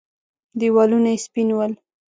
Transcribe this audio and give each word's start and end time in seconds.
دېوالونه 0.59 1.09
يې 1.13 1.19
سپين 1.25 1.49
ول. 1.55 1.73